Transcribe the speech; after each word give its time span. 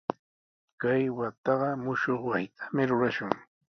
Kay 0.81 1.03
wataqa 1.17 1.69
mushuq 1.83 2.21
wasitami 2.29 2.83
rurashun. 2.89 3.33